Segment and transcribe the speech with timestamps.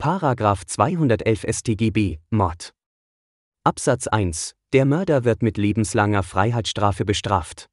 [0.00, 2.72] Paragraph 211 StGB, Mord.
[3.64, 4.54] Absatz 1.
[4.72, 7.66] Der Mörder wird mit lebenslanger Freiheitsstrafe bestraft.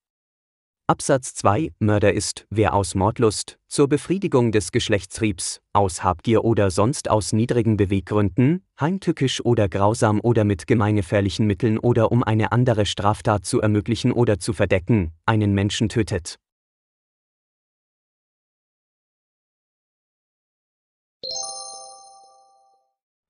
[0.87, 1.71] Absatz 2.
[1.79, 7.78] Mörder ist, wer aus Mordlust, zur Befriedigung des Geschlechtstriebs, aus Habgier oder sonst aus niedrigen
[7.78, 14.12] Beweggründen, heimtückisch oder grausam oder mit gemeingefährlichen Mitteln oder um eine andere Straftat zu ermöglichen
[14.12, 16.39] oder zu verdecken, einen Menschen tötet.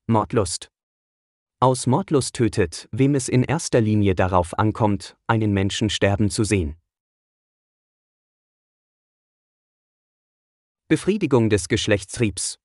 [0.10, 0.70] Mordlust.
[1.60, 6.78] Aus Mordlust tötet, wem es in erster Linie darauf ankommt, einen Menschen sterben zu sehen.
[10.88, 12.58] Befriedigung des Geschlechtstriebs.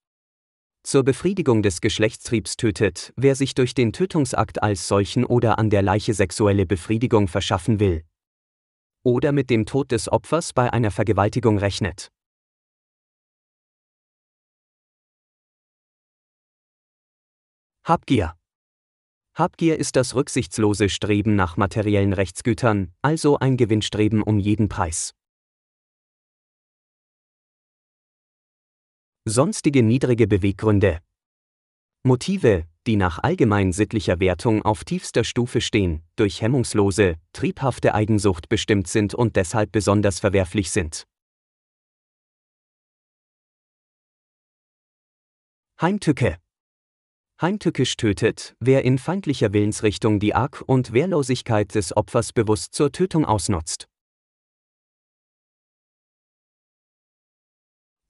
[0.85, 5.83] Zur Befriedigung des Geschlechtstriebs tötet, wer sich durch den Tötungsakt als solchen oder an der
[5.83, 8.05] Leiche sexuelle Befriedigung verschaffen will.
[9.03, 12.13] Oder mit dem Tod des Opfers bei einer Vergewaltigung rechnet.
[17.85, 18.37] Habgier.
[19.35, 25.17] Habgier ist das rücksichtslose Streben nach materiellen Rechtsgütern, also ein Gewinnstreben um jeden Preis.
[29.25, 31.01] Sonstige niedrige Beweggründe.
[32.05, 38.87] Motive, die nach allgemein sittlicher Wertung auf tiefster Stufe stehen, durch hemmungslose, triebhafte Eigensucht bestimmt
[38.87, 41.05] sind und deshalb besonders verwerflich sind.
[45.81, 46.42] Heimtücke
[47.43, 53.25] Heimtückisch tötet, wer in feindlicher Willensrichtung die Arg- und Wehrlosigkeit des Opfers bewusst zur Tötung
[53.25, 53.89] ausnutzt.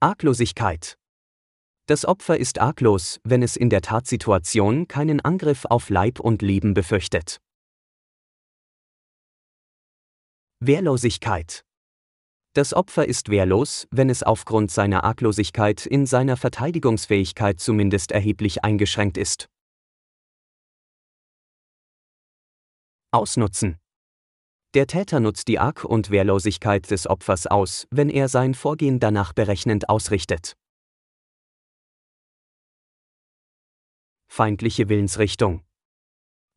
[0.00, 0.98] Arglosigkeit.
[1.86, 6.74] Das Opfer ist arglos, wenn es in der Tatsituation keinen Angriff auf Leib und Leben
[6.74, 7.40] befürchtet.
[10.60, 11.64] Wehrlosigkeit.
[12.54, 19.16] Das Opfer ist wehrlos, wenn es aufgrund seiner Arglosigkeit in seiner Verteidigungsfähigkeit zumindest erheblich eingeschränkt
[19.16, 19.48] ist.
[23.10, 23.78] Ausnutzen.
[24.74, 29.32] Der Täter nutzt die Arg- und Wehrlosigkeit des Opfers aus, wenn er sein Vorgehen danach
[29.32, 30.54] berechnend ausrichtet.
[34.28, 35.62] Feindliche Willensrichtung.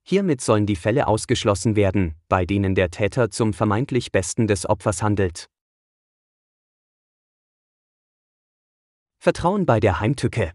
[0.04, 5.02] Hiermit sollen die Fälle ausgeschlossen werden, bei denen der Täter zum vermeintlich Besten des Opfers
[5.02, 5.50] handelt.
[9.26, 10.52] Vertrauen bei der Heimtücke.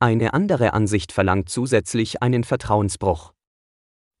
[0.00, 3.32] Eine andere Ansicht verlangt zusätzlich einen Vertrauensbruch.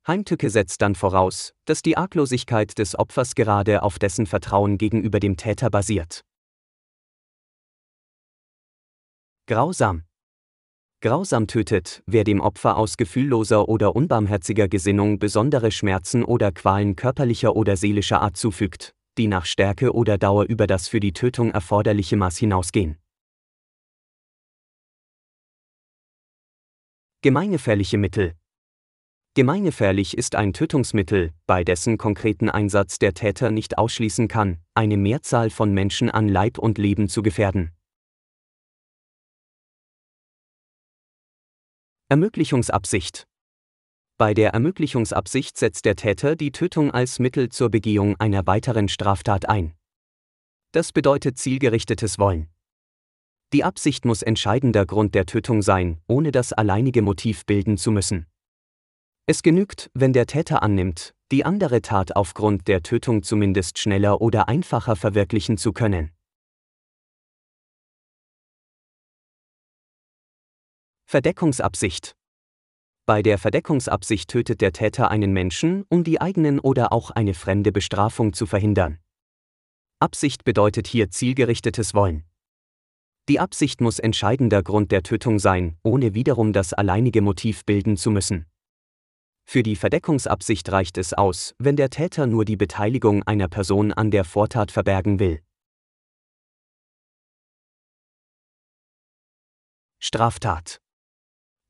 [0.06, 5.36] Heimtücke setzt dann voraus, dass die Arglosigkeit des Opfers gerade auf dessen Vertrauen gegenüber dem
[5.36, 6.24] Täter basiert.
[9.48, 10.04] Grausam.
[11.00, 17.56] Grausam tötet, wer dem Opfer aus gefühlloser oder unbarmherziger Gesinnung besondere Schmerzen oder Qualen körperlicher
[17.56, 22.16] oder seelischer Art zufügt, die nach Stärke oder Dauer über das für die Tötung erforderliche
[22.16, 22.96] Maß hinausgehen.
[27.22, 28.32] Gemeingefährliche Mittel.
[29.34, 35.50] Gemeingefährlich ist ein Tötungsmittel, bei dessen konkreten Einsatz der Täter nicht ausschließen kann, eine Mehrzahl
[35.50, 37.72] von Menschen an Leib und Leben zu gefährden.
[42.08, 43.26] Ermöglichungsabsicht.
[44.16, 49.46] Bei der Ermöglichungsabsicht setzt der Täter die Tötung als Mittel zur Begehung einer weiteren Straftat
[49.46, 49.74] ein.
[50.72, 52.48] Das bedeutet zielgerichtetes Wollen.
[53.52, 58.26] Die Absicht muss entscheidender Grund der Tötung sein, ohne das alleinige Motiv bilden zu müssen.
[59.26, 64.48] Es genügt, wenn der Täter annimmt, die andere Tat aufgrund der Tötung zumindest schneller oder
[64.48, 66.12] einfacher verwirklichen zu können.
[71.06, 72.14] Verdeckungsabsicht
[73.04, 77.72] Bei der Verdeckungsabsicht tötet der Täter einen Menschen, um die eigenen oder auch eine fremde
[77.72, 79.00] Bestrafung zu verhindern.
[79.98, 82.29] Absicht bedeutet hier zielgerichtetes Wollen.
[83.30, 88.10] Die Absicht muss entscheidender Grund der Tötung sein, ohne wiederum das alleinige Motiv bilden zu
[88.10, 88.46] müssen.
[89.44, 94.10] Für die Verdeckungsabsicht reicht es aus, wenn der Täter nur die Beteiligung einer Person an
[94.10, 95.40] der Vortat verbergen will.
[100.00, 100.80] Straftat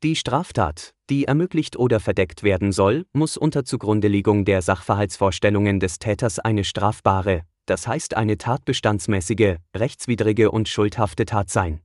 [0.02, 6.38] Die Straftat, die ermöglicht oder verdeckt werden soll, muss unter Zugrundelegung der Sachverhaltsvorstellungen des Täters
[6.38, 11.81] eine strafbare, das heißt eine tatbestandsmäßige, rechtswidrige und schuldhafte Tat sein.